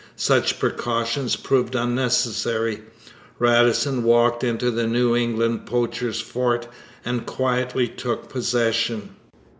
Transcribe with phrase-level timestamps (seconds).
[0.15, 2.81] Such precautions proved unnecessary.
[3.37, 6.67] Radisson walked into the New England poacher's fort
[7.05, 9.09] and quietly took possession.